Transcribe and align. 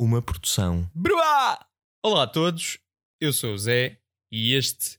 Uma 0.00 0.20
produção. 0.20 0.90
Bruá! 0.92 1.64
Olá 2.04 2.24
a 2.24 2.26
todos, 2.26 2.78
eu 3.20 3.32
sou 3.32 3.54
o 3.54 3.58
Zé 3.58 3.96
e 4.30 4.52
este 4.52 4.98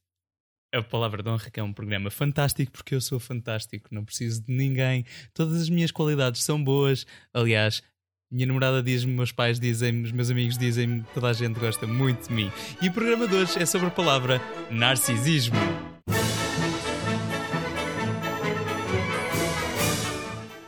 é 0.74 0.80
o 0.80 0.84
Palavra 0.86 1.22
de 1.22 1.30
Honra, 1.30 1.50
que 1.50 1.60
é 1.60 1.64
um 1.64 1.74
programa 1.74 2.10
fantástico 2.10 2.72
porque 2.72 2.96
eu 2.96 3.02
sou 3.02 3.20
fantástico, 3.20 3.90
não 3.92 4.06
preciso 4.06 4.42
de 4.46 4.54
ninguém, 4.54 5.06
todas 5.34 5.62
as 5.62 5.70
minhas 5.70 5.92
qualidades 5.92 6.44
são 6.44 6.64
boas. 6.64 7.06
Aliás, 7.34 7.84
minha 8.32 8.48
namorada 8.48 8.82
diz-me, 8.82 9.12
meus 9.12 9.34
pais 9.34 9.60
dizem-me, 9.60 10.06
os 10.06 10.14
meus 10.14 10.30
amigos 10.30 10.58
dizem-me, 10.58 11.04
toda 11.14 11.28
a 11.28 11.34
gente 11.34 11.60
gosta 11.60 11.86
muito 11.86 12.30
de 12.30 12.34
mim. 12.34 12.50
E 12.82 12.88
o 12.88 12.94
programa 12.94 13.28
de 13.28 13.36
hoje 13.36 13.62
é 13.62 13.66
sobre 13.66 13.88
a 13.90 13.92
palavra 13.92 14.42
narcisismo. 14.72 15.58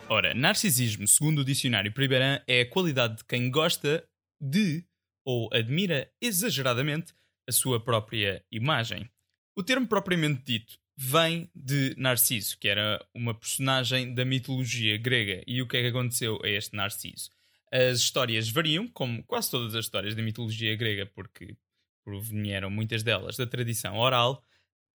Ora, 0.09 0.33
narcisismo, 0.33 1.07
segundo 1.07 1.39
o 1.39 1.45
dicionário 1.45 1.93
Priberan, 1.93 2.41
é 2.45 2.61
a 2.61 2.69
qualidade 2.69 3.17
de 3.17 3.23
quem 3.23 3.49
gosta 3.49 4.05
de 4.39 4.85
ou 5.25 5.49
admira 5.53 6.11
exageradamente 6.21 7.13
a 7.47 7.51
sua 7.51 7.79
própria 7.79 8.43
imagem. 8.51 9.09
O 9.55 9.63
termo 9.63 9.87
propriamente 9.87 10.43
dito 10.45 10.79
vem 10.95 11.49
de 11.55 11.93
Narciso, 11.97 12.57
que 12.57 12.67
era 12.67 13.03
uma 13.13 13.33
personagem 13.33 14.13
da 14.13 14.25
mitologia 14.25 14.97
grega. 14.97 15.43
E 15.45 15.61
o 15.61 15.67
que 15.67 15.77
é 15.77 15.81
que 15.81 15.87
aconteceu 15.87 16.39
a 16.43 16.49
este 16.49 16.75
Narciso? 16.75 17.29
As 17.71 17.99
histórias 17.99 18.49
variam, 18.49 18.87
como 18.87 19.23
quase 19.23 19.51
todas 19.51 19.75
as 19.75 19.85
histórias 19.85 20.15
da 20.15 20.21
mitologia 20.21 20.75
grega, 20.75 21.05
porque 21.05 21.55
provieram 22.03 22.69
muitas 22.69 23.03
delas 23.03 23.35
da 23.35 23.45
tradição 23.45 23.97
oral. 23.97 24.43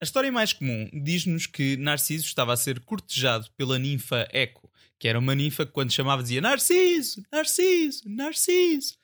A 0.00 0.04
história 0.04 0.32
mais 0.32 0.52
comum 0.52 0.90
diz-nos 0.92 1.46
que 1.46 1.76
Narciso 1.76 2.24
estava 2.24 2.52
a 2.52 2.56
ser 2.56 2.80
cortejado 2.80 3.48
pela 3.56 3.78
ninfa 3.78 4.26
Eco, 4.32 4.72
que 4.98 5.06
era 5.06 5.18
uma 5.18 5.34
ninfa 5.34 5.66
que, 5.66 5.72
quando 5.72 5.92
chamava, 5.92 6.22
dizia 6.22 6.40
Narciso, 6.40 7.22
Narciso, 7.30 8.08
Narciso. 8.08 8.96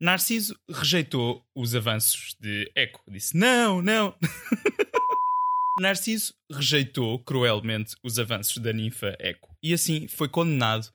Narciso 0.00 0.58
rejeitou 0.68 1.44
os 1.54 1.74
avanços 1.74 2.36
de 2.40 2.70
Eco. 2.74 3.02
Disse: 3.08 3.36
Não, 3.36 3.80
não. 3.80 4.14
Narciso 5.80 6.34
rejeitou 6.50 7.18
cruelmente 7.18 7.96
os 8.02 8.18
avanços 8.18 8.58
da 8.58 8.72
ninfa 8.72 9.16
Eco 9.18 9.56
e 9.62 9.74
assim 9.74 10.06
foi 10.06 10.28
condenado 10.28 10.88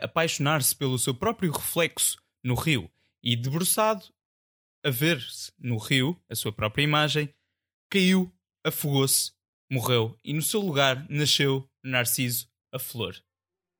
a 0.00 0.04
apaixonar-se 0.04 0.74
pelo 0.74 0.98
seu 0.98 1.14
próprio 1.14 1.52
reflexo 1.52 2.16
no 2.42 2.54
rio 2.54 2.90
e, 3.22 3.36
debruçado 3.36 4.06
a 4.84 4.90
ver-se 4.90 5.52
no 5.58 5.76
rio, 5.76 6.18
a 6.30 6.34
sua 6.34 6.52
própria 6.52 6.82
imagem, 6.82 7.28
caiu, 7.90 8.32
afogou-se, 8.64 9.32
morreu 9.70 10.16
e 10.24 10.32
no 10.32 10.40
seu 10.40 10.60
lugar 10.60 11.06
nasceu 11.10 11.68
Narciso 11.84 12.48
a 12.72 12.78
flor, 12.78 13.14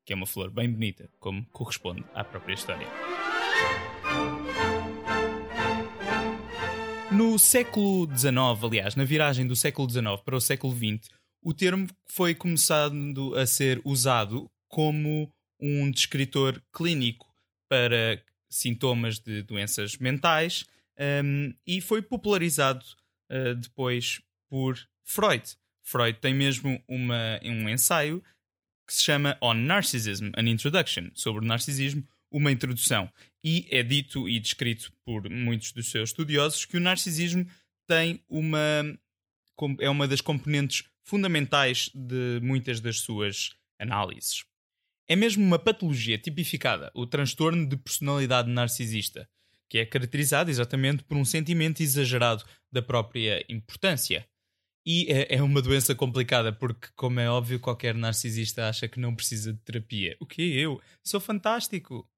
que 0.05 0.13
é 0.13 0.17
uma 0.17 0.27
flor 0.27 0.51
bem 0.51 0.71
bonita, 0.71 1.11
como 1.19 1.47
corresponde 1.47 2.05
à 2.15 2.25
própria 2.25 2.55
história. 2.55 2.87
No 7.13 7.39
século 7.39 8.07
XIX, 8.07 8.33
aliás, 8.63 8.97
na 8.97 9.05
viragem 9.05 9.47
do 9.47 9.55
século 9.55 9.91
XIX 9.91 10.21
para 10.25 10.37
o 10.37 10.41
século 10.41 10.75
XX, 10.75 11.11
o 11.43 11.53
termo 11.53 11.87
foi 12.07 12.35
começando 12.35 13.35
a 13.37 13.47
ser 13.47 13.81
usado 13.85 14.51
como 14.69 15.33
um 15.61 15.91
descritor 15.91 16.63
clínico 16.73 17.27
para 17.69 18.23
sintomas 18.49 19.19
de 19.19 19.43
doenças 19.43 19.97
mentais 19.97 20.65
um, 21.25 21.55
e 21.67 21.81
foi 21.81 22.03
popularizado 22.03 22.85
uh, 23.31 23.55
depois 23.55 24.21
por 24.49 24.79
Freud. 25.05 25.45
Freud 25.83 26.19
tem 26.19 26.35
mesmo 26.35 26.83
uma, 26.87 27.41
um 27.43 27.69
ensaio 27.69 28.23
que 28.87 28.95
se 28.95 29.03
chama 29.03 29.39
On 29.41 29.55
Narcissism, 29.55 30.31
an 30.37 30.49
Introduction, 30.49 31.11
sobre 31.15 31.45
o 31.45 31.47
narcisismo, 31.47 32.07
uma 32.31 32.53
introdução. 32.53 33.11
E 33.43 33.67
é 33.71 33.83
dito 33.83 34.29
e 34.29 34.39
descrito 34.39 34.93
por 35.05 35.29
muitos 35.29 35.73
dos 35.73 35.91
seus 35.91 36.11
estudiosos 36.11 36.65
que 36.65 36.77
o 36.77 36.81
narcisismo 36.81 37.47
tem 37.87 38.23
uma. 38.29 38.59
é 39.81 39.91
uma 39.91 40.07
das 40.07 40.21
componentes 40.21 40.85
fundamentais 41.03 41.91
de 41.95 42.41
muitas 42.43 42.81
das 42.81 43.01
suas 43.01 43.51
análises. 43.79 44.45
É 45.09 45.17
mesmo 45.17 45.45
uma 45.45 45.59
patologia 45.59 46.17
tipificada, 46.17 46.93
o 46.95 47.05
transtorno 47.05 47.69
de 47.69 47.77
personalidade 47.77 48.49
narcisista, 48.49 49.29
que 49.69 49.79
é 49.79 49.85
caracterizado 49.85 50.51
exatamente 50.51 51.03
por 51.03 51.17
um 51.17 51.25
sentimento 51.25 51.83
exagerado 51.83 52.45
da 52.71 52.81
própria 52.81 53.45
importância. 53.49 54.25
E 54.87 55.07
é, 55.09 55.37
é 55.37 55.43
uma 55.43 55.61
doença 55.61 55.95
complicada 55.95 56.53
porque, 56.53 56.89
como 56.95 57.19
é 57.21 57.29
óbvio, 57.29 57.59
qualquer 57.59 57.95
narcisista 57.95 58.69
acha 58.69 58.89
que 58.89 59.01
não 59.01 59.15
precisa 59.15 59.53
de 59.53 59.59
terapia. 59.61 60.17
O 60.21 60.27
que 60.27 60.43
eu? 60.43 60.81
Sou 61.05 61.21
fantástico! 61.21 62.09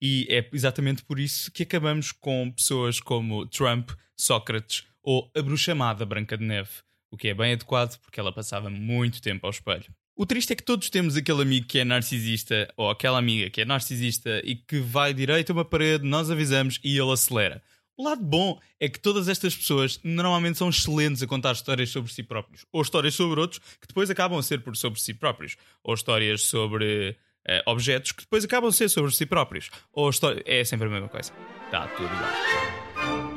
E 0.00 0.26
é 0.30 0.48
exatamente 0.52 1.02
por 1.04 1.18
isso 1.18 1.50
que 1.50 1.62
acabamos 1.62 2.12
com 2.12 2.50
pessoas 2.50 3.00
como 3.00 3.46
Trump, 3.46 3.90
Sócrates 4.16 4.84
ou 5.02 5.30
a 5.36 5.42
bruxamada 5.42 6.04
Branca 6.04 6.36
de 6.36 6.44
Neve, 6.44 6.70
o 7.10 7.16
que 7.16 7.28
é 7.28 7.34
bem 7.34 7.52
adequado 7.52 7.98
porque 8.00 8.18
ela 8.18 8.32
passava 8.32 8.70
muito 8.70 9.20
tempo 9.20 9.46
ao 9.46 9.50
espelho. 9.50 9.86
O 10.16 10.24
triste 10.24 10.52
é 10.52 10.56
que 10.56 10.62
todos 10.62 10.88
temos 10.90 11.16
aquele 11.16 11.42
amigo 11.42 11.66
que 11.66 11.78
é 11.80 11.84
narcisista 11.84 12.72
ou 12.76 12.88
aquela 12.88 13.18
amiga 13.18 13.50
que 13.50 13.60
é 13.60 13.64
narcisista 13.64 14.40
e 14.44 14.54
que 14.54 14.78
vai 14.78 15.12
direito 15.12 15.50
a 15.50 15.52
uma 15.54 15.64
parede, 15.64 16.04
nós 16.04 16.30
avisamos 16.30 16.78
e 16.84 16.96
ele 16.96 17.12
acelera. 17.12 17.60
O 17.96 18.04
lado 18.04 18.22
bom 18.24 18.60
é 18.80 18.88
que 18.88 18.98
todas 18.98 19.28
estas 19.28 19.56
pessoas 19.56 20.00
normalmente 20.02 20.58
são 20.58 20.68
excelentes 20.68 21.22
a 21.22 21.26
contar 21.26 21.52
histórias 21.52 21.90
sobre 21.90 22.12
si 22.12 22.22
próprios, 22.22 22.64
ou 22.72 22.82
histórias 22.82 23.14
sobre 23.14 23.40
outros 23.40 23.60
que 23.80 23.86
depois 23.86 24.10
acabam 24.10 24.38
a 24.38 24.42
ser 24.42 24.62
por 24.62 24.76
sobre 24.76 25.00
si 25.00 25.14
próprios, 25.14 25.56
ou 25.82 25.94
histórias 25.94 26.42
sobre 26.42 27.16
uh, 27.48 27.70
objetos 27.70 28.12
que 28.12 28.22
depois 28.22 28.44
acabam 28.44 28.68
a 28.68 28.72
ser 28.72 28.88
sobre 28.88 29.10
si 29.12 29.26
próprios. 29.26 29.70
Ou 29.92 30.10
história... 30.10 30.42
É 30.46 30.64
sempre 30.64 30.86
a 30.86 30.90
mesma 30.90 31.08
coisa. 31.08 31.32
Está 31.66 31.86
tudo 31.88 32.06
igual. 32.06 33.34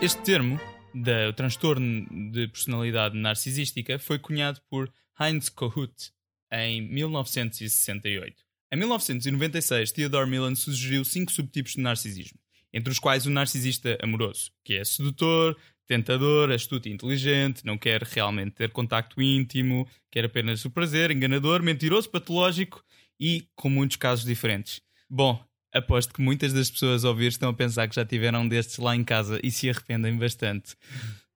Este 0.00 0.22
termo, 0.22 0.60
do 0.94 1.32
transtorno 1.32 2.06
de 2.30 2.48
personalidade 2.48 3.16
narcisística, 3.16 3.98
foi 3.98 4.18
cunhado 4.18 4.60
por 4.68 4.92
Heinz 5.18 5.48
Kohut 5.48 6.12
em 6.52 6.82
1968. 6.82 8.36
Em 8.72 8.76
1996, 8.76 9.92
Theodore 9.92 10.28
Millen 10.28 10.54
sugeriu 10.54 11.04
cinco 11.04 11.32
subtipos 11.32 11.72
de 11.72 11.80
narcisismo, 11.80 12.38
entre 12.72 12.92
os 12.92 12.98
quais 12.98 13.24
o 13.24 13.30
narcisista 13.30 13.96
amoroso, 14.02 14.50
que 14.64 14.74
é 14.74 14.84
sedutor, 14.84 15.56
tentador, 15.86 16.50
astuto 16.50 16.88
e 16.88 16.92
inteligente, 16.92 17.64
não 17.64 17.78
quer 17.78 18.02
realmente 18.02 18.52
ter 18.52 18.70
contacto 18.70 19.20
íntimo, 19.22 19.86
quer 20.10 20.24
apenas 20.24 20.64
o 20.64 20.70
prazer, 20.70 21.10
enganador, 21.10 21.62
mentiroso, 21.62 22.10
patológico 22.10 22.82
e 23.18 23.46
com 23.54 23.68
muitos 23.68 23.96
casos 23.96 24.24
diferentes. 24.24 24.80
Bom, 25.08 25.42
aposto 25.72 26.12
que 26.12 26.20
muitas 26.20 26.52
das 26.52 26.70
pessoas 26.70 27.04
a 27.04 27.08
ouvir 27.08 27.28
estão 27.28 27.50
a 27.50 27.54
pensar 27.54 27.88
que 27.88 27.94
já 27.94 28.04
tiveram 28.04 28.46
destes 28.46 28.78
lá 28.78 28.96
em 28.96 29.04
casa 29.04 29.40
e 29.42 29.50
se 29.50 29.70
arrependem 29.70 30.16
bastante. 30.16 30.74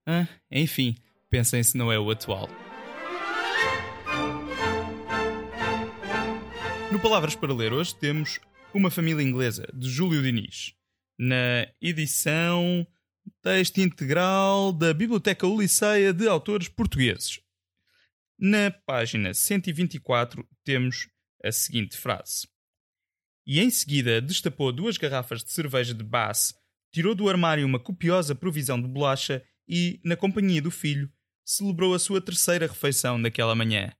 Ah, 0.05 0.27
enfim, 0.51 0.95
pensem 1.29 1.63
se 1.63 1.77
não 1.77 1.91
é 1.91 1.97
o 1.97 2.09
atual. 2.09 2.49
No 6.91 6.99
Palavras 6.99 7.35
para 7.35 7.53
Ler 7.53 7.71
hoje 7.71 7.95
temos 7.95 8.39
Uma 8.73 8.91
Família 8.91 9.23
Inglesa, 9.23 9.65
de 9.73 9.89
Júlio 9.89 10.21
Diniz. 10.21 10.73
Na 11.17 11.67
edição 11.81 12.85
Texto 13.41 13.79
integral 13.79 14.71
da 14.71 14.93
Biblioteca 14.93 15.47
Ulisseia 15.47 16.13
de 16.13 16.27
Autores 16.27 16.67
Portugueses. 16.67 17.39
Na 18.37 18.71
página 18.71 19.33
124 19.33 20.47
temos 20.63 21.07
a 21.43 21.51
seguinte 21.51 21.97
frase. 21.97 22.47
E 23.45 23.59
em 23.59 23.69
seguida 23.69 24.21
destapou 24.21 24.71
duas 24.71 24.97
garrafas 24.97 25.43
de 25.43 25.51
cerveja 25.51 25.93
de 25.93 26.03
Bass, 26.03 26.53
tirou 26.91 27.15
do 27.15 27.29
armário 27.29 27.65
uma 27.65 27.79
copiosa 27.79 28.35
provisão 28.35 28.81
de 28.81 28.87
bolacha 28.87 29.43
e, 29.67 29.99
na 30.03 30.15
companhia 30.15 30.61
do 30.61 30.71
filho, 30.71 31.11
celebrou 31.43 31.93
a 31.93 31.99
sua 31.99 32.21
terceira 32.21 32.67
refeição 32.67 33.17
naquela 33.17 33.55
manhã. 33.55 33.91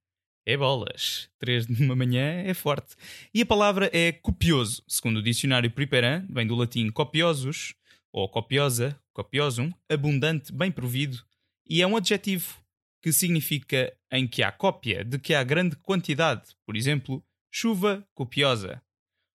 É 0.45 0.57
bolas. 0.57 1.29
Três 1.39 1.67
de 1.67 1.83
uma 1.83 1.95
manhã 1.95 2.43
é 2.43 2.53
forte. 2.53 2.95
E 3.33 3.41
a 3.41 3.45
palavra 3.45 3.89
é 3.93 4.11
copioso, 4.11 4.83
segundo 4.87 5.17
o 5.17 5.23
dicionário 5.23 5.69
Priperan, 5.69 6.25
vem 6.29 6.47
do 6.47 6.55
latim 6.55 6.89
copiosus, 6.89 7.75
ou 8.11 8.27
copiosa, 8.29 8.99
copiosum, 9.13 9.71
abundante, 9.89 10.51
bem 10.51 10.71
provido, 10.71 11.19
e 11.67 11.81
é 11.81 11.87
um 11.87 11.95
adjetivo 11.95 12.61
que 13.01 13.11
significa 13.11 13.93
em 14.11 14.27
que 14.27 14.43
há 14.43 14.51
cópia, 14.51 15.03
de 15.03 15.17
que 15.17 15.33
há 15.33 15.43
grande 15.43 15.75
quantidade, 15.77 16.43
por 16.65 16.75
exemplo, 16.75 17.23
chuva 17.49 18.05
copiosa. 18.13 18.81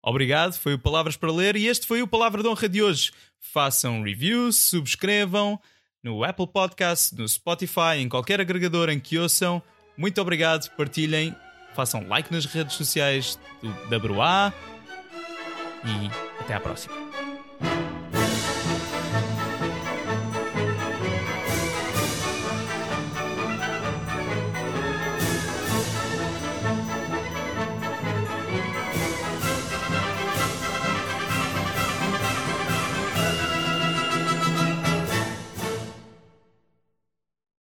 Obrigado, 0.04 0.54
foi 0.54 0.74
o 0.74 0.80
Palavras 0.80 1.16
para 1.16 1.32
Ler 1.32 1.56
e 1.56 1.68
este 1.68 1.86
foi 1.86 2.02
o 2.02 2.08
Palavra 2.08 2.42
de 2.42 2.50
Honra 2.50 2.68
de 2.68 2.82
hoje. 2.82 3.12
Façam 3.40 4.02
reviews, 4.02 4.56
subscrevam 4.58 5.60
no 6.04 6.24
Apple 6.24 6.48
Podcast, 6.48 7.16
no 7.16 7.28
Spotify, 7.28 7.98
em 7.98 8.10
qualquer 8.10 8.42
agregador 8.42 8.90
em 8.90 9.00
que 9.00 9.20
ouçam. 9.20 9.62
Muito 9.96 10.20
obrigado, 10.20 10.68
partilhem, 10.76 11.36
façam 11.76 12.08
like 12.08 12.32
nas 12.32 12.46
redes 12.46 12.76
sociais 12.76 13.40
do 13.62 13.70
WA 14.18 14.52
e 15.86 16.42
até 16.42 16.56
à 16.56 16.60
próxima. 16.60 17.21